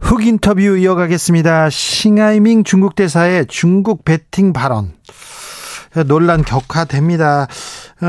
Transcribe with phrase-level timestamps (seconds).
[0.00, 1.70] 흑 인터뷰 이어가겠습니다.
[1.70, 4.92] 싱하이밍 중국 대사의 중국 배팅 발언.
[6.06, 7.48] 논란 격화됩니다.
[8.00, 8.06] 어,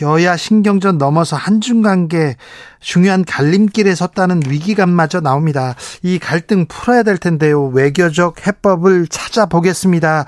[0.00, 2.36] 여야 신경전 넘어서 한중 관계
[2.80, 5.74] 중요한 갈림길에 섰다는 위기감마저 나옵니다.
[6.02, 7.66] 이 갈등 풀어야 될 텐데요.
[7.66, 10.24] 외교적 해법을 찾아보겠습니다.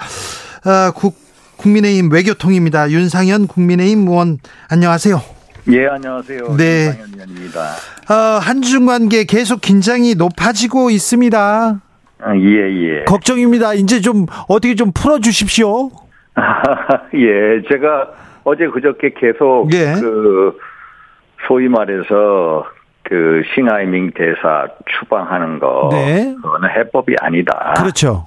[0.66, 1.16] 어, 국,
[1.56, 2.90] 국민의힘 외교통입니다.
[2.90, 5.37] 윤상현 국민의힘 의원 안녕하세요.
[5.70, 6.56] 예, 안녕하세요.
[6.56, 6.86] 네.
[6.86, 7.60] 윤상현입니다.
[8.10, 11.80] 어, 한중 관계 계속 긴장이 높아지고 있습니다.
[12.20, 13.04] 아, 예, 예.
[13.04, 13.74] 걱정입니다.
[13.74, 15.90] 이제 좀 어떻게 좀 풀어 주십시오.
[17.14, 18.12] 예, 제가
[18.44, 19.92] 어제 그저께 계속 예.
[20.00, 20.58] 그
[21.46, 22.64] 소위 말해서
[23.02, 26.34] 그 싱하이밍 대사 추방하는 거 네.
[26.34, 27.74] 그거는 해법이 아니다.
[27.76, 28.24] 그렇죠.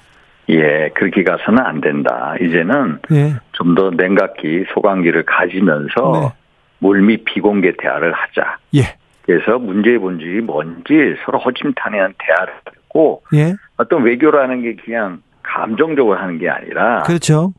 [0.49, 2.35] 예, 그렇게 가서는 안 된다.
[2.39, 3.35] 이제는 예.
[3.53, 6.40] 좀더 냉각기, 소강기를 가지면서 네.
[6.81, 8.57] 물밑 비공개 대화를 하자.
[8.75, 8.97] 예.
[9.25, 13.55] 그래서 문제의 본질이 뭔지 서로 허심탄회한 대화를 하고 예.
[13.77, 17.53] 어떤 외교라는 게 그냥 감정적으로 하는 게 아니라 그렇죠.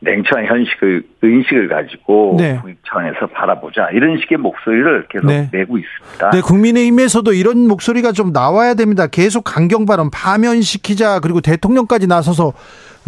[0.00, 2.58] 냉철한 현실을 의식을 가지고 네.
[2.60, 5.50] 국익 차원에서 바라보자 이런 식의 목소리를 계속 네.
[5.52, 6.30] 내고 있습니다.
[6.30, 9.08] 네, 국민의힘에서도 이런 목소리가 좀 나와야 됩니다.
[9.08, 12.52] 계속 강경 발언 파면시키자 그리고 대통령까지 나서서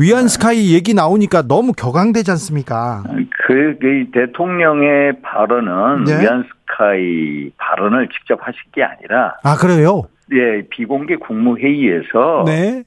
[0.00, 3.04] 위안 스카이 얘기 나오니까 너무 격앙되지 않습니까?
[3.50, 6.22] 그, 그 대통령의 발언은 네.
[6.22, 10.04] 위안스카이 발언을 직접 하실 게 아니라 아, 그래요?
[10.32, 12.84] 예, 비공개 국무회의에서 네.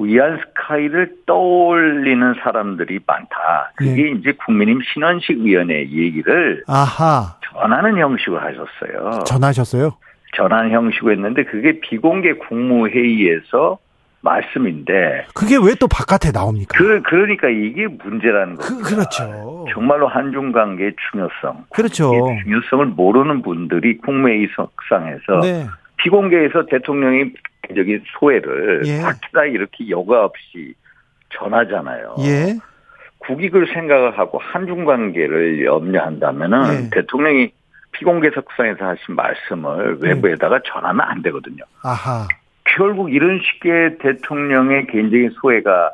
[0.00, 3.72] 위안스카이를 떠올리는 사람들이 많다.
[3.76, 4.10] 그게 네.
[4.18, 7.36] 이제 국민의힘 신원식 위원회 얘기를 아하.
[7.52, 9.22] 전하는 형식으로 하셨어요.
[9.24, 9.92] 전하셨어요?
[10.34, 13.78] 전하는 형식으로 했는데 그게 비공개 국무회의에서
[14.22, 16.76] 말씀인데 그게 왜 또 바깥에 나옵니까?
[16.76, 18.88] 그 그러니까 이게 문제라는 그, 겁니다.
[18.88, 19.64] 그렇죠.
[19.72, 22.12] 정말로 한중 관계의 중요성, 그렇죠.
[22.14, 25.66] 이 중요성을 모르는 분들이 국무회의 석상에서 네.
[25.96, 27.32] 비공개에서 대통령이
[27.62, 29.00] 개인적인 소회를 예.
[29.00, 30.74] 박히다 이렇게 여과 없이
[31.30, 32.16] 전하잖아요.
[32.20, 32.58] 예.
[33.20, 36.90] 국익을 생각을 하고 한중 관계를 염려한다면은 예.
[36.90, 37.52] 대통령이
[37.92, 40.08] 비공개 석상에서 하신 말씀을 네.
[40.08, 41.64] 외부에다가 전하면 안 되거든요.
[41.82, 42.26] 아하.
[42.76, 45.92] 결국 이런 식의 대통령의 개인적인 소회가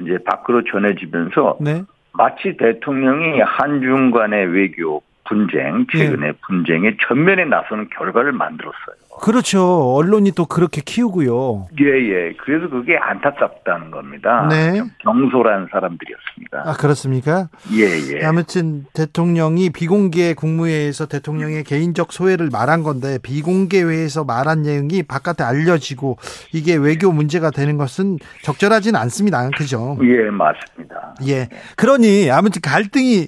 [0.00, 1.82] 이제 밖으로 전해지면서 네.
[2.12, 8.96] 마치 대통령이 한중 간의 외교 분쟁, 최근의 분쟁에 전면에 나서는 결과를 만들었어요.
[9.20, 9.94] 그렇죠.
[9.94, 11.68] 언론이 또 그렇게 키우고요.
[11.80, 12.32] 예, 예.
[12.38, 14.46] 그래서 그게 안타깝다는 겁니다.
[14.48, 14.76] 네.
[14.76, 16.62] 좀 경솔한 사람들이었습니다.
[16.64, 17.48] 아, 그렇습니까?
[17.72, 18.24] 예, 예.
[18.24, 26.18] 아무튼 대통령이 비공개 국무회의에서 대통령의 개인적 소회를 말한 건데 비공개 회에서 말한 내용이 바깥에 알려지고
[26.54, 29.50] 이게 외교 문제가 되는 것은 적절하진 않습니다.
[29.50, 29.98] 그죠?
[30.02, 31.16] 예, 맞습니다.
[31.26, 31.48] 예.
[31.76, 33.26] 그러니 아무튼 갈등이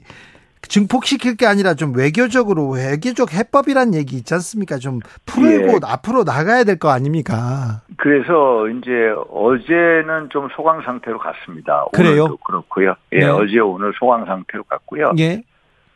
[0.62, 4.76] 증폭시킬 게 아니라 좀 외교적으로 외교적 해법이란 얘기 있지 않습니까?
[4.78, 5.78] 좀 풀고 예.
[5.82, 7.82] 앞으로 나가야 될 거 아닙니까?
[7.96, 11.84] 그래서 이제 어제는 좀 소강 상태로 갔습니다.
[11.92, 12.24] 그래요?
[12.24, 12.94] 오늘도 그렇고요.
[13.12, 13.26] 예, 네.
[13.26, 15.12] 어제 오늘 소강 상태로 갔고요.
[15.18, 15.42] 예.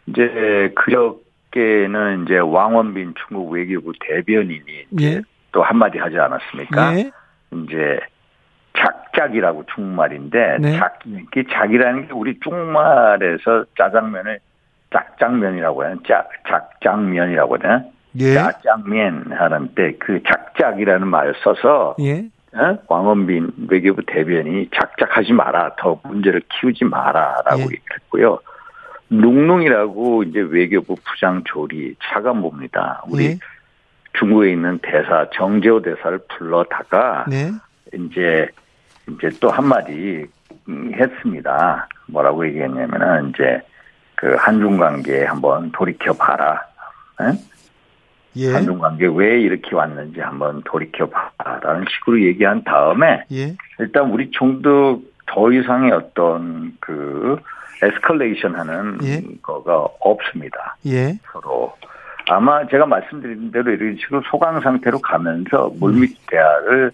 [0.06, 5.22] 이제 그저께는 이제 왕원빈 중국 외교부 대변인이 예.
[5.52, 6.98] 또 한마디 하지 않았습니까?
[6.98, 7.10] 예.
[7.52, 8.00] 이제
[8.76, 10.76] 작작이라고 중국말인데 네.
[10.78, 10.98] 작,
[11.32, 14.40] 그 작이라는 게 우리 중국말에서 짜장면을
[14.94, 15.96] 짝장면이라고 해요.
[16.06, 17.84] 짝, 작장면이라고 하나?
[18.20, 18.34] 예.
[18.34, 22.24] 짜장면 하는데 그 작작이라는 말을 써서 예.
[22.54, 22.78] 어?
[22.86, 25.74] 왕원빈 외교부 대변인이 작작하지 마라.
[25.76, 27.64] 더 문제를 키우지 마라라고 예.
[27.64, 28.38] 얘기했고요.
[29.10, 33.04] 룽룽이라고 이제 외교부 부장 조리 차관봅니다.
[33.10, 33.38] 우리 예.
[34.14, 37.50] 중국에 있는 대사 정재호 대사를 불러다가 네.
[37.92, 38.48] 이제
[39.10, 40.24] 이제 또 한마디
[40.68, 41.88] 음, 했습니다.
[42.06, 43.60] 뭐라고 얘기했냐면은 이제
[44.14, 46.60] 그 한중 관계에 한번 돌이켜 봐라.
[48.36, 48.52] 예.
[48.52, 53.56] 한중 관계 왜 이렇게 왔는지 한번 돌이켜 봐라라는 식으로 얘기한 다음에 예.
[53.78, 57.38] 일단 우리 총도 더 이상의 어떤 그
[57.82, 59.22] 에스컬레이션 하는 예.
[59.42, 60.76] 거가 없습니다.
[60.86, 61.18] 예.
[61.32, 61.72] 서로.
[62.28, 65.78] 아마 제가 말씀드린 대로 이런 식으로 소강 상태로 가면서 음.
[65.78, 66.90] 물밑 대화를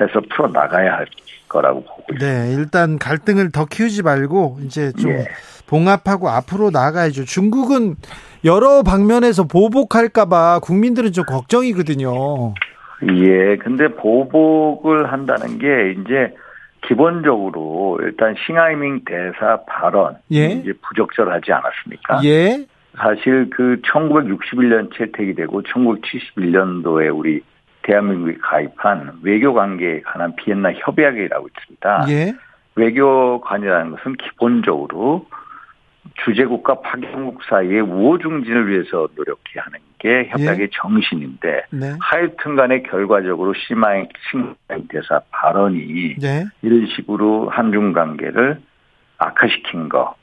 [0.00, 1.06] 해서 풀어 나가야 할
[1.48, 2.26] 거라고 보고 있습니다.
[2.26, 5.26] 네, 일단 갈등을 더 키우지 말고 이제 좀 예.
[5.66, 7.24] 봉합하고 앞으로 나가야죠.
[7.24, 7.96] 중국은
[8.44, 12.54] 여러 방면에서 보복할까봐 국민들은 좀 걱정이거든요.
[13.02, 16.34] 예, 근데 보복을 한다는 게 이제
[16.86, 20.46] 기본적으로 일단 싱하이밍 대사 발언 예.
[20.46, 22.20] 이제 부적절하지 않았습니까?
[22.24, 22.66] 예.
[22.96, 27.42] 사실 그 1961년 채택이 되고 1971년도에 우리
[27.86, 32.06] 대한민국이 가입한 외교 관계에 관한 비엔나 협약이라고 있습니다.
[32.08, 32.34] 예.
[32.74, 35.26] 외교관이라는 것은 기본적으로
[36.24, 41.96] 주재국과 파견국 사이의 우호 증진을 위해서 노력해야 하는 게 협약의 정신인데 네.
[42.00, 46.44] 하여튼간에 결과적으로 시마잉 싱마잉 대사 발언이 네.
[46.62, 48.60] 이런 식으로 한중 관계를
[49.18, 50.14] 악화시킨 거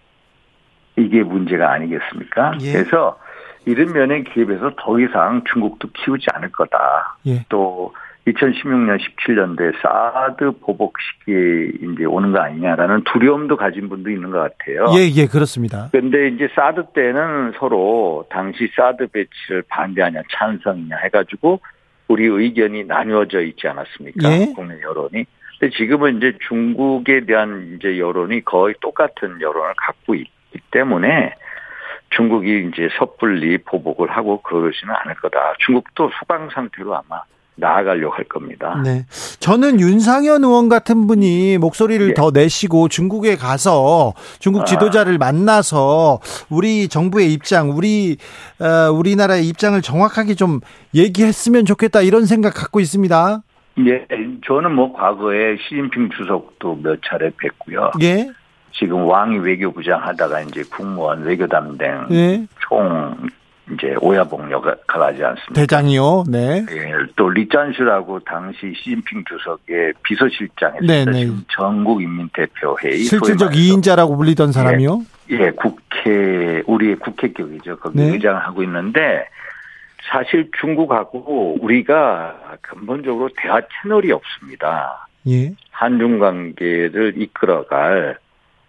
[0.98, 2.58] 이게 문제가 아니겠습니까?
[2.62, 2.74] 예.
[2.74, 3.18] 그래서
[3.66, 7.18] 이런 면에 기입해서 더 이상 중국도 키우지 않을 거다.
[7.28, 7.46] 예.
[7.50, 7.94] 또
[8.28, 14.86] 2016년 17년도에 사드 보복 시기에 이제 오는 거 아니냐라는 두려움도 가진 분도 있는 것 같아요.
[14.98, 15.90] 예, 예, 그렇습니다.
[15.92, 21.60] 근데 이제 사드 때는 서로 당시 사드 배치를 반대하냐 찬성이냐 해가지고
[22.08, 24.32] 우리 의견이 나뉘어져 있지 않았습니까?
[24.32, 24.54] 예.
[24.54, 25.26] 국내 여론이.
[25.60, 31.34] 근데 지금은 이제 중국에 대한 이제 여론이 거의 똑같은 여론을 갖고 있기 때문에
[32.16, 35.54] 중국이 이제 섣불리 보복을 하고 그러지는 않을 거다.
[35.60, 37.22] 중국도 소강 상태로 아마
[37.56, 38.82] 나아가려고 할 겁니다.
[38.84, 39.06] 네.
[39.40, 42.14] 저는 윤상현 의원 같은 분이 목소리를 예.
[42.14, 44.66] 더 내시고 중국에 가서 중국 아.
[44.66, 46.20] 지도자를 만나서
[46.50, 48.18] 우리 정부의 입장, 우리
[48.60, 50.62] 어, 우리나라의 입장을 정확하게 좀
[50.96, 53.44] 얘기했으면 좋겠다 이런 생각 갖고 있습니다.
[53.80, 54.06] 예,
[54.46, 58.04] 저는 뭐 과거에 시진핑 주석도 몇 차례 뵀고요.
[58.04, 58.30] 예.
[58.74, 62.46] 지금 왕이 외교부장 하다가 이제 국무원 외교담당 예.
[62.60, 63.16] 총
[63.72, 65.54] 이제 오야봉 역할을 하지 않습니까?
[65.54, 66.26] 대장이요.
[66.28, 66.66] 네.
[66.70, 70.94] 예, 또 리짠슈라고 당시 시진핑 주석의 비서실장했습니다.
[70.94, 71.32] 네, 네.
[71.50, 75.02] 전국인민대표회의 실질적 소위 말해서 2인자라고 불리던 사람이요.
[75.30, 77.78] 예, 국회 우리의 국회격이죠.
[77.78, 78.12] 거기 네.
[78.12, 79.26] 의장을 하고 있는데
[80.12, 85.08] 사실 중국하고 우리가 근본적으로 대화 채널이 없습니다.
[85.28, 85.54] 예.
[85.72, 88.18] 한중 관계를 이끌어갈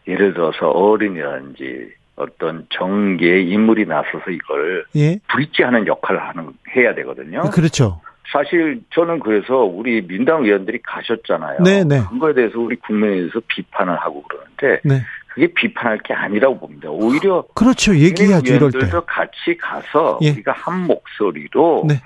[0.06, 5.18] 예를 들어서 어른이라든지 어떤 정계의 인물이 나서서 이걸 예.
[5.28, 7.42] 브릿지하는 역할을 하는 해야 되거든요.
[7.50, 8.00] 그렇죠.
[8.32, 11.60] 사실 저는 그래서 우리 민당 의원들이 가셨잖아요.
[11.62, 12.00] 네, 네.
[12.08, 15.02] 그거에 대해서 우리 국민에서 비판을 하고 그러는데 네.
[15.28, 16.88] 그게 비판할 게 아니라고 봅니다.
[16.90, 17.94] 오히려 그렇죠.
[17.96, 18.78] 얘기해야죠 이럴 때.
[19.06, 20.30] 같이 가서 예.
[20.30, 22.00] 우리가 한 목소리로 네.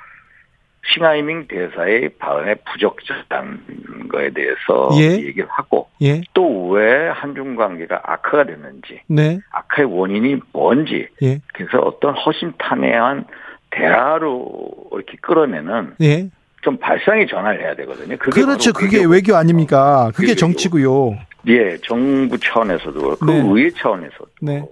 [0.92, 5.18] 싱하이밍 대사의 발언에 부적절한 거에 대해서 예.
[5.26, 6.22] 얘기를 하고 예.
[6.34, 9.38] 또왜 한중 관계가 악화가 됐는지 네.
[9.52, 11.40] 악화의 원인이 뭔지 예.
[11.52, 13.26] 그래서 어떤 허심탄회한
[13.70, 16.28] 대화로 이렇게 끌어내는 예.
[16.62, 18.16] 좀 발상의 전환을 해야 되거든요.
[18.18, 18.72] 그게 그렇죠.
[18.72, 20.10] 그게 외교- 외교 아닙니까?
[20.14, 20.40] 그게 외교죠.
[20.40, 21.18] 정치고요.
[21.46, 23.40] 예, 정부 차원에서도 그렇고 네.
[23.44, 24.64] 의회 차원에서도 네.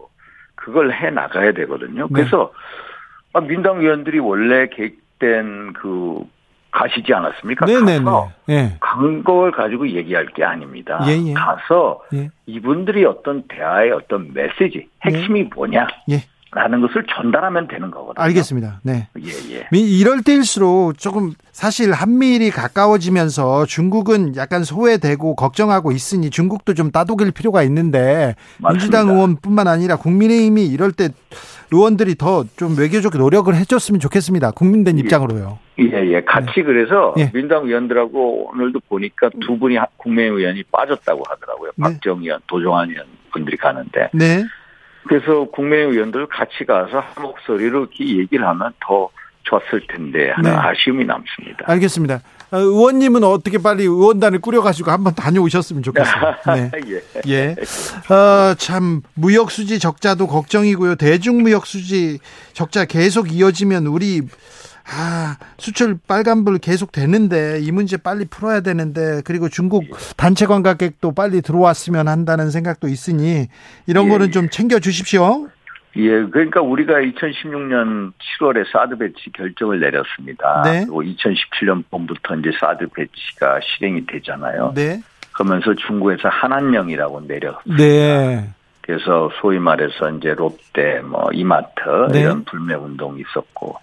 [0.56, 2.08] 그걸 해 나가야 되거든요.
[2.08, 2.52] 그래서
[3.32, 6.24] 아, 민당 의원들이 원래 계획 된 그
[6.76, 7.64] 가시지 않았습니까?
[7.64, 8.04] 네네네.
[8.04, 8.76] 가서 예.
[8.80, 11.00] 그걸 가지고 얘기할 게 아닙니다.
[11.06, 11.32] 예, 예.
[11.32, 12.28] 가서 예.
[12.44, 15.86] 이분들이 어떤 대화의 어떤 메시지, 핵심이 뭐냐?
[16.10, 16.16] 예.
[16.56, 18.24] 라는 것을 전달하면 되는 거거든요.
[18.24, 18.80] 알겠습니다.
[18.82, 19.08] 네.
[19.22, 19.68] 예, 예.
[19.70, 27.30] 미- 이럴 때일수록 조금 사실 한미일이 가까워지면서 중국은 약간 소외되고 걱정하고 있으니 중국도 좀 따독일
[27.32, 28.70] 필요가 있는데 맞습니다.
[28.70, 31.10] 민주당 의원뿐만 아니라 국민의힘이 이럴 때
[31.72, 34.52] 의원들이 더 좀 외교적 노력을 해줬으면 좋겠습니다.
[34.52, 35.00] 국민된 예.
[35.02, 35.58] 입장으로요.
[35.80, 36.24] 예, 예.
[36.24, 37.30] 같이 그래서 예.
[37.32, 41.72] 민당 의원들하고 오늘도 보니까 두 분이 하- 국민의 의원이 빠졌다고 하더라고요.
[41.76, 41.82] 네.
[41.82, 44.08] 박정 의원, 도종환 의원 분들이 가는데.
[44.14, 44.42] 네.
[45.08, 49.08] 그래서 국민의 의원들 같이 가서 한 목소리로 이렇게 얘기를 하면 더
[49.46, 50.56] 좋았을 텐데 하는 네.
[50.56, 51.64] 아쉬움이 남습니다.
[51.66, 52.20] 알겠습니다.
[52.50, 56.34] 어, 의원님은 어떻게 빨리 의원단을 꾸려가지고 한번 다녀오셨으면 좋겠어요.
[56.54, 56.70] 네.
[56.86, 57.02] 예.
[57.28, 57.56] 예.
[58.12, 60.96] 어, 참, 무역 수지 적자도 걱정이고요.
[60.96, 62.18] 대중 무역 수지
[62.52, 64.22] 적자 계속 이어지면 우리,
[64.88, 69.84] 아, 수출 빨간불 계속 되는데 이 문제 빨리 풀어야 되는데 그리고 중국
[70.16, 73.48] 단체 관광객도 빨리 들어왔으면 한다는 생각도 있으니
[73.86, 74.30] 이런 예, 거는 예.
[74.30, 75.48] 좀 챙겨 주십시오.
[75.96, 80.62] 예, 그러니까 우리가 2016년 7월에 사드 배치 결정을 내렸습니다.
[80.62, 80.84] 네.
[80.84, 84.72] 그리고 2017년 봄부터 이제 사드 배치가 실행이 되잖아요.
[84.74, 85.00] 네.
[85.32, 87.58] 그러면서 중국에서 한한령이라고 내려.
[87.64, 88.50] 네.
[88.82, 91.80] 그래서 소위 말해서 이제 롯데, 뭐 이마트
[92.12, 92.20] 네.
[92.20, 93.76] 이런 불매 운동이 있었고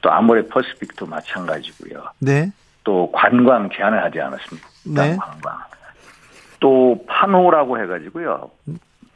[0.00, 2.02] 또 아모레 퍼시픽도 마찬가지고요.
[2.20, 2.50] 네.
[2.84, 4.68] 또 관광 제한을 하지 않았습니까?
[4.86, 5.16] 네.
[5.16, 5.58] 관광.
[6.60, 8.50] 또 판호라고 해가지고요.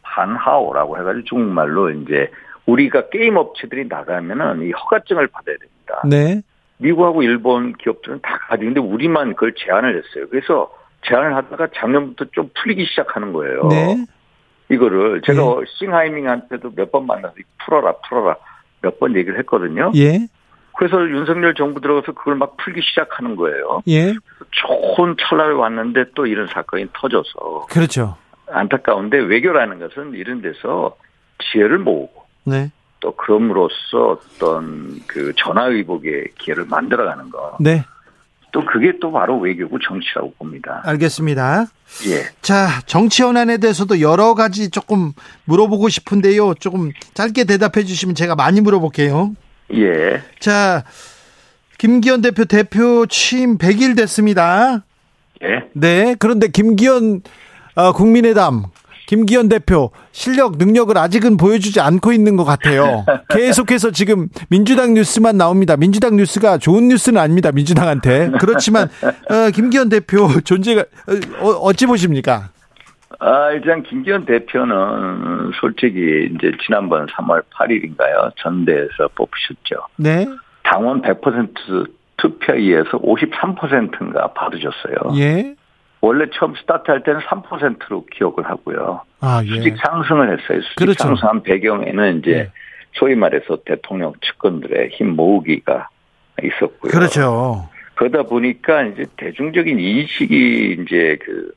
[0.02, 2.30] 판하오라고 해가지고 중국말로 이제
[2.66, 6.02] 우리가 게임 업체들이 나가면은 이 허가증을 받아야 됩니다.
[6.08, 6.42] 네.
[6.78, 10.26] 미국하고 일본 기업들은 다 가지고 있는데 우리만 그걸 제한을 했어요.
[10.30, 10.72] 그래서
[11.06, 13.68] 제한을 하다가 작년부터 좀 풀리기 시작하는 거예요.
[13.68, 14.06] 네.
[14.70, 15.42] 이거를 제가
[15.78, 18.36] 싱하이밍한테도 몇 번 만나서 풀어라 풀어라
[18.80, 19.92] 몇 번 얘기를 했거든요.
[19.96, 20.26] 예.
[20.76, 23.82] 그래서 윤석열 정부 들어가서 그걸 막 풀기 시작하는 거예요.
[23.88, 24.14] 예.
[24.50, 28.16] 좋은 찰나를 왔는데 또 이런 사건이 터져서 그렇죠.
[28.50, 30.96] 안타까운데 외교라는 것은 이런 데서
[31.38, 32.70] 지혜를 모으고 네.
[33.00, 37.56] 또 그럼으로써 어떤 그 전화위복의 기회를 만들어가는 거.
[37.60, 37.84] 네.
[38.52, 40.80] 또 그게 또 바로 외교고 정치라고 봅니다.
[40.84, 41.66] 알겠습니다.
[42.08, 42.22] 예.
[42.40, 45.12] 자, 정치 현안에 대해서도 여러 가지 조금
[45.44, 46.54] 물어보고 싶은데요.
[46.54, 49.34] 조금 짧게 대답해 주시면 제가 많이 물어볼게요.
[49.72, 50.22] 예.
[50.40, 50.84] 자,
[51.78, 54.84] 김기현 대표 대표 취임 100일 됐습니다.
[55.42, 55.68] 예.
[55.72, 56.14] 네.
[56.18, 57.22] 그런데 김기현
[57.74, 58.70] 어, 국민의당
[59.06, 63.04] 김기현 대표 실력 능력을 아직은 보여주지 않고 있는 것 같아요.
[63.30, 65.76] 계속해서 지금 민주당 뉴스만 나옵니다.
[65.76, 67.52] 민주당 뉴스가 좋은 뉴스는 아닙니다.
[67.52, 70.84] 민주당한테 그렇지만 어, 김기현 대표 존재가
[71.40, 72.50] 어, 어찌 보십니까?
[73.20, 78.32] 아, 일단 김기현 대표는 솔직히 이제 지난번 3월 8일인가요?
[78.36, 79.86] 전대에서 뽑히셨죠.
[79.96, 80.26] 네.
[80.62, 85.16] 당원 100% 투표에서 53%인가 받으셨어요.
[85.16, 85.54] 예.
[86.00, 89.02] 원래 처음 스타트할 때는 3%로 기억을 하고요.
[89.20, 89.48] 아, 예.
[89.48, 90.60] 수직 상승을 했어요.
[90.62, 91.02] 수직 그렇죠.
[91.02, 92.50] 상승한 배경에는 이제 예.
[92.92, 95.88] 소위 말해서 대통령 측근들의 힘 모으기가
[96.42, 96.90] 있었고요.
[96.90, 97.68] 그렇죠.
[97.94, 101.52] 그러다 보니까 이제 대중적인 인식이 이제 그,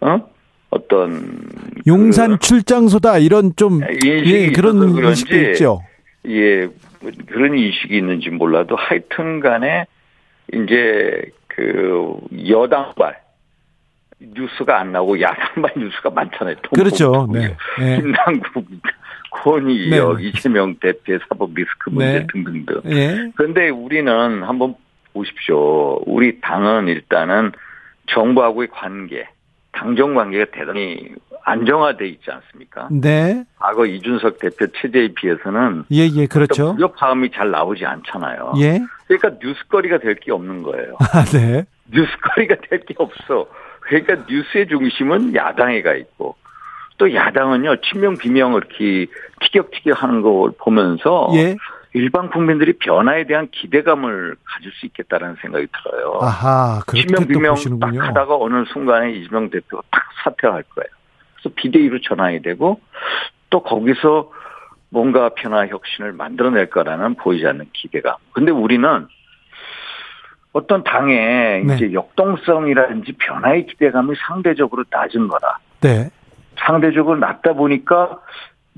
[0.00, 0.28] 어?
[0.70, 1.48] 어떤.
[1.86, 5.80] 용산 출장소다 이런 좀그 인식이 예, 그런 그런지 인식도 있죠.
[6.26, 6.66] 예,
[7.00, 9.86] 뭐 그런 인식이 있는지 몰라도 하여튼 간에
[10.52, 12.16] 이제 그
[12.48, 13.18] 여당발
[14.20, 16.56] 뉴스가 안 나오고 야당발 뉴스가 많잖아요.
[16.74, 17.28] 그렇죠.
[17.32, 17.56] 네.
[17.78, 17.96] 네.
[17.96, 18.66] 김남국,
[19.30, 20.28] 권의역, 네.
[20.28, 22.26] 이재명 대표의 사법 리스크 문제 네.
[22.32, 22.82] 등등등.
[22.86, 23.32] 예.
[23.36, 24.74] 그런데 우리는 한번
[25.12, 26.00] 보십시오.
[26.06, 27.52] 우리 당은 일단은
[28.06, 29.28] 정부하고의 관계,
[29.78, 31.08] 당정 관계가 대단히
[31.44, 32.88] 안정화돼 있지 않습니까?
[32.90, 33.44] 네.
[33.58, 36.72] 과거 이준석 대표 체제에 비해서는 예, 예, 그렇죠.
[36.74, 38.54] 무력화음이 잘 나오지 않잖아요.
[38.58, 38.80] 예.
[39.06, 40.96] 그러니까 뉴스거리가 될 게 없는 거예요.
[41.14, 41.64] 아, 네.
[41.92, 43.46] 뉴스거리가 될 게 없어.
[43.80, 46.34] 그러니까 뉴스의 중심은 야당에 가 있고
[46.98, 49.06] 또 야당은요 친명 비명 이렇게
[49.40, 51.56] 티격티격 하는 걸 보면서 예.
[51.94, 56.18] 일반 국민들이 변화에 대한 기대감을 가질 수 있겠다는 생각이 들어요.
[56.20, 58.02] 아하, 그렇게 친명 또 비명 딱 보시는군요.
[58.02, 60.88] 하다가 어느 순간에 이재명 대표가 딱 사퇴할 거예요.
[61.36, 62.80] 그래서 비대위로 전환이 되고
[63.50, 64.30] 또 거기서
[64.90, 68.16] 뭔가 변화 혁신을 만들어낼 거라는 보이지 않는 기대감.
[68.32, 69.06] 근데 우리는
[70.52, 71.74] 어떤 당의 네.
[71.74, 75.58] 이제 역동성이라든지 변화의 기대감이 상대적으로 낮은 거라.
[75.80, 76.10] 네.
[76.56, 78.18] 상대적으로 낮다 보니까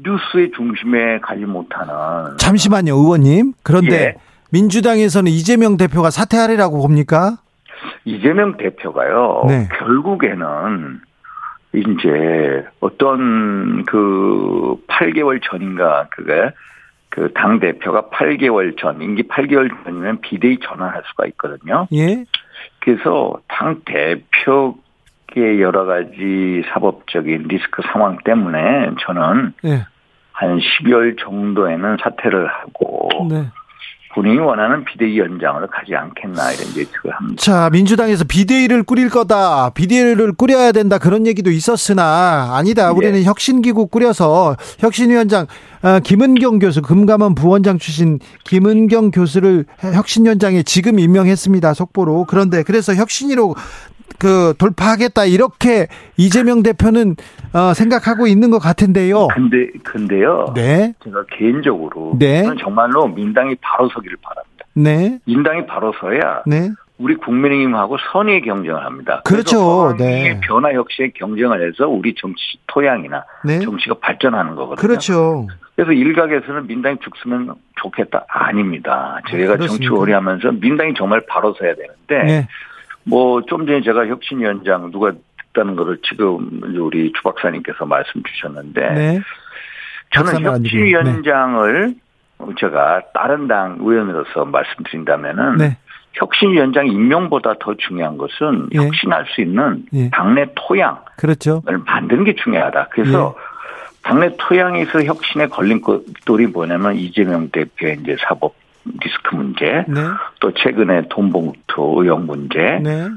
[0.02, 2.36] 뉴스의 중심에 가지 못하는.
[2.38, 3.52] 잠시만요, 의원님.
[3.62, 4.14] 그런데 예.
[4.52, 7.38] 민주당에서는 이재명 대표가 사퇴하리라고 봅니까?
[8.04, 9.44] 이재명 대표가요.
[9.48, 9.68] 네.
[9.78, 11.00] 결국에는
[11.72, 16.50] 이제 어떤 그 8개월 전인가 그게
[17.10, 21.86] 그 당 대표가 8개월 전 임기 8개월 전이면 비대위 전환할 수가 있거든요.
[21.92, 22.24] 예.
[22.80, 29.86] 그래서 당 대표의 여러 가지 사법적인 리스크 상황 때문에 저는 예.
[30.40, 33.44] 한 12월 정도에는 사퇴를 하고 네.
[34.12, 37.36] 본인이 원하는 비대위 연장을 가지 않겠나 이런 예측을 합니다.
[37.38, 39.70] 자, 민주당에서 비대위를 꾸릴 거다.
[39.70, 40.98] 비대위를 꾸려야 된다.
[40.98, 42.90] 그런 얘기도 있었으나 아니다.
[42.90, 43.22] 우리는 예.
[43.22, 45.46] 혁신기구 꾸려서 혁신위원장
[45.82, 51.72] 어, 김은경 교수 금감원 부원장 출신 김은경 교수를 혁신위원장에 지금 임명했습니다.
[51.74, 52.24] 속보로.
[52.28, 53.54] 그런데 그래서 혁신위로
[54.18, 55.86] 그 돌파하겠다 이렇게
[56.16, 57.16] 이재명 대표는
[57.52, 59.28] 어, 생각하고 있는 것 같은데요.
[59.28, 60.52] 근데 근데요.
[60.54, 62.42] 네, 제가 개인적으로 네.
[62.42, 64.64] 저는 정말로 민당이 바로 서기를 바랍니다.
[64.74, 66.70] 네, 민당이 바로 서야 네.
[66.98, 69.22] 우리 국민의힘하고 선의의 경쟁을 합니다.
[69.24, 69.96] 그렇죠.
[69.98, 70.38] 네.
[70.42, 73.58] 변화 혁신의 경쟁을 해서 우리 정치 토양이나 네.
[73.60, 74.86] 정치가 발전하는 거거든요.
[74.86, 75.46] 그렇죠.
[75.74, 78.26] 그래서 일각에서는 민당이 죽으면 좋겠다.
[78.28, 79.18] 아닙니다.
[79.30, 79.94] 저희가 정치 그렇습니다.
[79.94, 82.48] 오래 하면서 민당이 정말 바로 서야 되는데 네,
[83.04, 85.12] 뭐 좀 전에 제가 혁신위원장 누가
[85.52, 89.20] 됐다는 거를 지금 우리 주 박사님께서 말씀 주셨는데 네.
[90.12, 90.42] 저는.
[90.42, 91.94] 혁신위원장을
[92.58, 95.76] 제가 다른 당 의원으로서 말씀드린다면은 네.
[96.14, 98.78] 혁신위원장 임명보다 더 중요한 것은 예.
[98.78, 100.10] 혁신할 수 있는 예.
[100.10, 101.62] 당내 토양을 그렇죠.
[101.86, 102.88] 만드는 게 중요하다.
[102.90, 103.42] 그래서 예.
[104.02, 110.00] 당내 토양에서 혁신에 걸린 것들이 뭐냐면 이재명 대표의 이제 사법 리스크 문제, 네.
[110.40, 113.08] 또 최근에 돈봉투 의혹 문제, 네.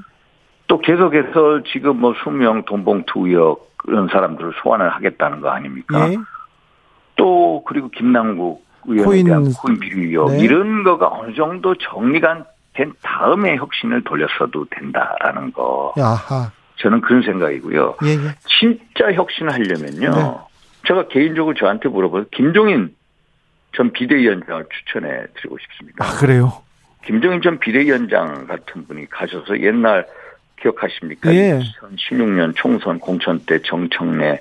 [0.67, 6.09] 또 계속해서 지금 뭐 수명 돈봉투 의혹 그런 사람들을 소환을 하겠다는 거 아닙니까?
[6.09, 6.17] 예.
[7.15, 10.39] 또 그리고 김남국 의원에 대한 코인 비리 의혹 네.
[10.39, 16.51] 이런 거가 어느 정도 정리가 된 다음에 혁신을 돌렸어도 된다라는 거 야하.
[16.77, 17.97] 저는 그런 생각이고요.
[18.03, 18.35] 예, 예.
[18.47, 20.09] 진짜 혁신을 하려면요.
[20.09, 20.37] 네.
[20.87, 22.25] 제가 개인적으로 저한테 물어봐요.
[22.31, 22.95] 김종인
[23.75, 26.05] 전 비대위원장을 추천해 드리고 싶습니다.
[26.05, 26.61] 아, 그래요?
[27.05, 30.07] 김정인 전 비대위원장 같은 분이 가셔서 옛날
[30.61, 31.33] 기억하십니까?
[31.33, 31.59] 예.
[31.59, 34.39] 2016년 총선 공천 때 정청래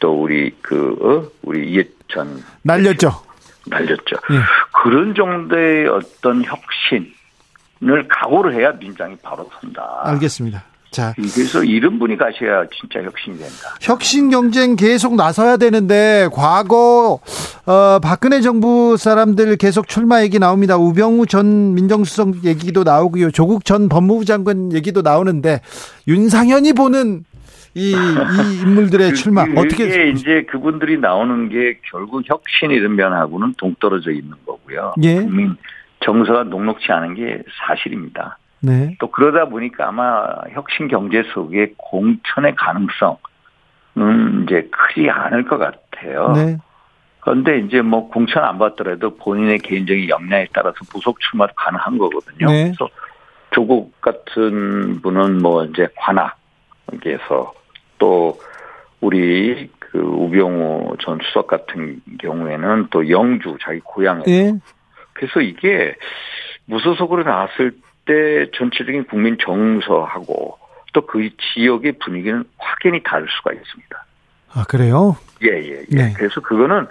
[0.00, 1.30] 또 우리 그 어?
[1.42, 3.10] 우리 이해찬 날렸죠.
[3.66, 4.16] 날렸죠.
[4.32, 4.38] 예.
[4.82, 10.00] 그런 정도의 어떤 혁신을 각오를 해야 민장이 바로 선다.
[10.04, 10.64] 알겠습니다.
[10.90, 13.76] 자, 그래서 이런 분이 가셔야 진짜 혁신이 된다.
[13.80, 17.20] 혁신 경쟁 계속 나서야 되는데 과거
[17.66, 20.76] 어, 박근혜 정부 사람들 계속 출마 얘기 나옵니다.
[20.76, 23.30] 우병우 전 민정수석 얘기도 나오고요.
[23.30, 25.60] 조국 전 법무부 장관 얘기도 나오는데
[26.08, 27.24] 윤상현이 보는
[27.74, 33.54] 이, 이 인물들의 출마 그, 어떻게 이게 이제 그분들이 나오는 게 결국 혁신 이런 면하고는
[33.56, 34.94] 동떨어져 있는 거고요.
[35.04, 35.14] 예.
[35.14, 35.56] 국민
[36.00, 38.38] 정서가 녹록치 않은 게 사실입니다.
[38.60, 38.96] 네.
[38.98, 43.16] 또 그러다 보니까 아마 혁신 경제 속에 공천의 가능성은
[44.44, 46.32] 이제 크지 않을 것 같아요.
[46.32, 46.56] 네.
[47.20, 52.46] 그런데 이제 뭐 공천 안 받더라도 본인의 개인적인 역량에 따라서 부속 출마도 가능한 거거든요.
[52.48, 52.64] 네.
[52.64, 52.88] 그래서
[53.50, 57.52] 조국 같은 분은 뭐 이제 관악에서
[57.98, 58.38] 또
[59.00, 64.52] 우리 그 우병우 전 수석 같은 경우에는 또 영주 자기 고향에서 예.
[65.12, 65.94] 그래서 이게
[66.66, 67.72] 무소속으로 나왔을
[68.10, 70.58] 때 전체적인 국민 정서하고
[70.92, 74.04] 또 그 지역의 분위기는 확연히 다를 수가 있습니다.
[74.52, 75.16] 아, 그래요?
[75.42, 75.96] 예, 예, 예.
[75.96, 76.12] 네.
[76.16, 76.86] 그래서 그거는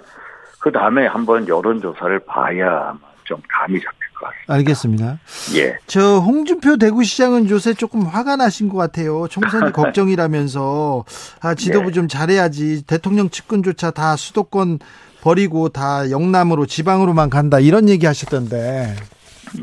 [0.58, 4.54] 그 다음에 한번 여론조사를 봐야 좀 감이 잡힐 것 같습니다.
[4.54, 5.18] 알겠습니다.
[5.56, 5.78] 예.
[5.86, 9.26] 저 홍준표 대구시장은 요새 조금 화가 나신 것 같아요.
[9.28, 11.04] 총선이 걱정이라면서
[11.42, 11.92] 아 지도부 네.
[11.92, 14.78] 좀 잘해야지 대통령 측근조차 다 수도권
[15.22, 18.96] 버리고 다 영남으로 지방으로만 간다 이런 얘기 하셨던데.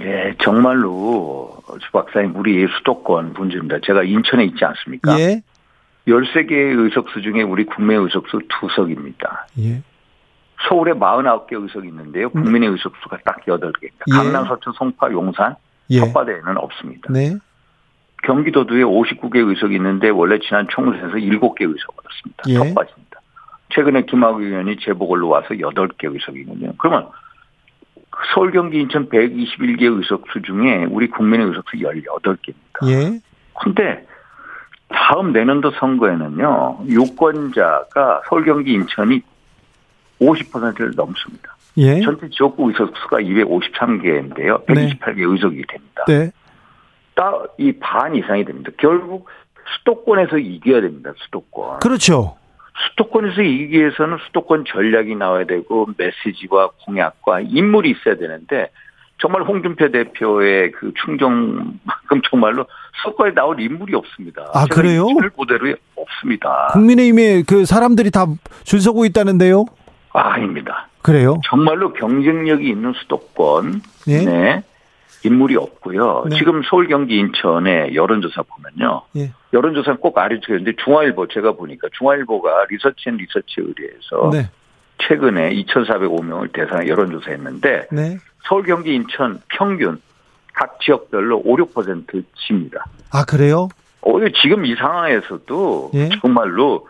[0.01, 3.79] 예, 정말로 주 박사님 우리 수도권 문제입니다.
[3.83, 5.19] 제가 인천에 있지 않습니까?
[5.19, 5.41] 예.
[6.07, 9.47] 13개의 의석수 중에 우리 국내 의석수 두 석입니다.
[9.59, 9.81] 예.
[10.67, 12.29] 서울에 49개 의석이 있는데요.
[12.29, 14.03] 국민의 의석수가 딱 8개입니다.
[14.07, 14.11] 예.
[14.11, 15.55] 강남, 서천, 송파, 용산,
[15.89, 15.99] 예.
[15.99, 17.11] 텃밭에는 없습니다.
[17.11, 17.35] 네.
[18.23, 22.43] 경기도도에 59개 의석이 있는데 원래 지난 총선에서 7개 의석 얻었습니다.
[22.47, 22.53] 예.
[22.55, 23.19] 텃밭입니다.
[23.69, 26.73] 최근에 김학의 의원이 재보궐로 와서 8개 의석이거든요.
[26.77, 27.17] 그러면 그
[28.33, 32.87] 서울, 경기, 인천 121개 의석수 중에 우리 국민의 의석수 18개입니다.
[32.87, 33.19] 예.
[33.61, 34.05] 근데
[34.89, 39.21] 다음 내년도 선거에는요, 유권자가 서울, 경기, 인천이
[40.21, 41.55] 50%를 넘습니다.
[41.77, 42.01] 예.
[42.01, 44.65] 전체 지역구 의석수가 253개인데요.
[44.65, 46.05] 128개 의석이 됩니다.
[46.07, 46.31] 네.
[47.15, 48.71] 딱 이 반 이상이 됩니다.
[48.77, 49.27] 결국
[49.79, 51.11] 수도권에서 이겨야 됩니다.
[51.17, 51.79] 수도권.
[51.79, 52.36] 그렇죠.
[52.89, 58.69] 수도권에서 이기기 위해서는 수도권 전략이 나와야 되고 메시지와 공약과 인물이 있어야 되는데
[59.19, 62.65] 정말 홍준표 대표의 그 충정만큼 정말로
[63.01, 64.51] 수도권에 나올 인물이 없습니다.
[64.53, 65.07] 아, 그래요?
[65.07, 66.67] 그대로 없습니다.
[66.73, 68.27] 국민의힘에 그 사람들이 다
[68.63, 69.65] 줄 서고 있다는데요.
[70.13, 70.87] 아, 아닙니다.
[71.01, 71.39] 그래요?
[71.45, 74.23] 정말로 경쟁력이 있는 수도권 예.
[74.25, 74.63] 네.
[75.23, 76.25] 인물이 없고요.
[76.29, 76.37] 네.
[76.37, 79.01] 지금 서울, 경기, 인천의 여론조사 보면요.
[79.17, 79.31] 예.
[79.53, 84.49] 여론조사는 꼭 알려줘야 되는데 중앙일보 제가 보니까 중앙일보가 리서치앤 리서치에 의뢰해서 네.
[84.99, 88.17] 최근에 2,405명을 대상에 여론조사했는데 네.
[88.47, 90.01] 서울, 경기, 인천 평균
[90.53, 92.85] 각 지역별로 5, 6% 집니다.
[93.11, 93.69] 아, 그래요?
[94.01, 96.09] 오히려 지금 이 상황에서도 예.
[96.21, 96.87] 정말로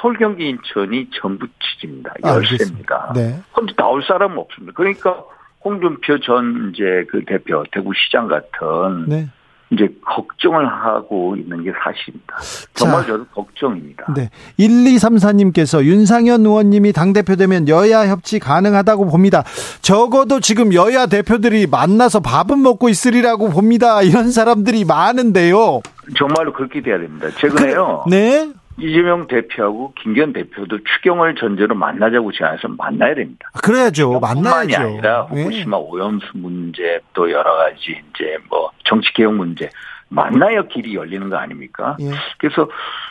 [0.00, 2.12] 서울, 경기, 인천이 전부 지집니다.
[2.22, 3.12] 아, 열세입니다.
[3.12, 3.12] 알겠습니다.
[3.14, 3.40] 네.
[3.54, 4.74] 근데 나올 사람은 없습니다.
[4.76, 5.24] 그러니까
[5.64, 9.28] 홍준표 전 이제 그 대표 대구시장 같은 네.
[9.70, 12.36] 이제 걱정을 하고 있는 게 사실입니다.
[12.72, 14.14] 정말 저도 걱정입니다.
[14.14, 14.30] 네.
[14.58, 19.44] 1234님께서 윤상현 의원님이 당대표 되면 여야 협치 가능하다고 봅니다.
[19.82, 24.00] 적어도 지금 여야 대표들이 만나서 밥은 먹고 있으리라고 봅니다.
[24.02, 25.82] 이런 사람들이 많은데요.
[26.16, 27.28] 정말로 그렇게 돼야 됩니다.
[27.36, 28.04] 최근에요.
[28.08, 28.50] 네.
[28.80, 33.50] 이재명 대표하고 김기현 대표도 추경을 전제로 만나자고 제안해서 만나야 됩니다.
[33.62, 34.20] 그래야죠.
[34.20, 34.82] 뿐만이 만나야죠.
[34.82, 35.42] 아니라 네.
[35.42, 39.68] 후쿠시마 오염수 문제 또 여러 가지 이제 뭐 정치 개혁 문제
[40.10, 41.96] 만나야 길이 열리는 거 아닙니까?
[42.00, 42.10] 예.
[42.38, 42.68] 그래서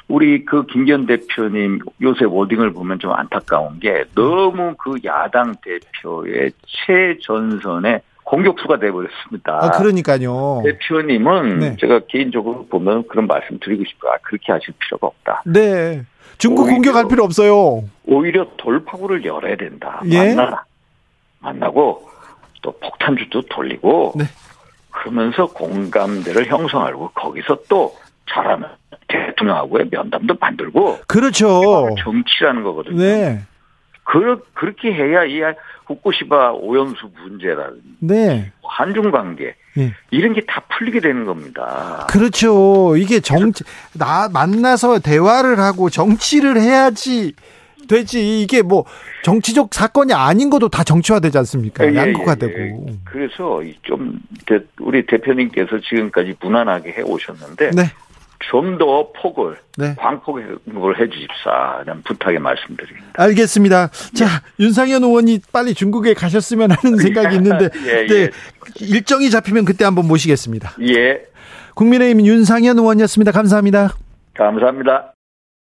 [0.07, 8.01] 우리 그 김기현 대표님 요새 워딩을 보면 좀 안타까운 게 너무 그 야당 대표의 최전선의
[8.31, 9.59] 공격수가 돼버렸습니다.
[9.61, 10.61] 아, 그러니까요.
[10.65, 11.75] 대표님은 네.
[11.79, 14.11] 제가 개인적으로 보면 그런 말씀 드리고 싶어요.
[14.11, 15.43] 아, 그렇게 하실 필요가 없다.
[15.45, 16.03] 네.
[16.37, 17.83] 중국 오히려- 공격할 필요 없어요.
[18.05, 20.01] 오히려 돌파구를 열어야 된다.
[20.11, 20.35] 예.
[20.35, 20.63] 만나
[21.39, 22.09] 만나고
[22.61, 24.25] 또 폭탄주도 돌리고 네.
[24.91, 27.95] 그러면서 공감대를 형성하고 거기서 또
[28.29, 28.69] 잘하면
[29.07, 31.95] 대통령하고의 면담도 만들고 그렇죠.
[32.03, 32.97] 정치라는 거거든요.
[32.97, 33.39] 네.
[34.09, 35.41] 그, 그렇게 해야 이
[35.85, 38.51] 후쿠시마 오염수 문제라든지 네.
[38.63, 39.93] 한중 관계 예.
[40.11, 42.07] 이런 게 다 풀리게 되는 겁니다.
[42.09, 42.95] 그렇죠.
[42.97, 47.33] 이게 정치, 나, 만나서 대화를 하고 정치를 해야지
[47.89, 48.41] 되지.
[48.41, 48.85] 이게 뭐
[49.23, 51.85] 정치적 사건이 아닌 것도 다 정치화되지 않습니까?
[51.85, 52.85] 예, 예, 양극화되고.
[52.89, 52.93] 예.
[53.05, 57.83] 그래서 좀 대- 우리 대표님께서 지금까지 무난하게 해 오셨는데 네.
[58.39, 59.95] 좀 더 폭을 네.
[59.97, 60.59] 광폭을
[60.99, 63.07] 해 주십사는 부탁의 말씀드립니다.
[63.17, 63.89] 알겠습니다.
[64.13, 64.25] 자,
[64.59, 68.07] 윤상현 의원이 빨리 중국에 가셨으면 하는 생각이 있는데, 예, 예.
[68.07, 68.29] 네,
[68.81, 70.73] 일정이 잡히면 그때 한번 모시겠습니다.
[70.81, 71.23] 예,
[71.75, 73.31] 국민의힘 윤상현 의원이었습니다.
[73.31, 73.93] 감사합니다.
[74.35, 75.13] 감사합니다.